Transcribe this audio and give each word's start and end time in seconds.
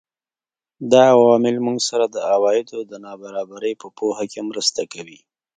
دا 0.91 1.03
عوامل 1.15 1.55
موږ 1.65 1.79
سره 1.89 2.05
د 2.07 2.17
عوایدو 2.33 2.79
د 2.91 2.93
نابرابرۍ 3.05 3.73
په 3.81 3.87
پوهه 3.97 4.25
کې 4.31 4.41
مرسته 4.49 4.81
کوي 4.93 5.19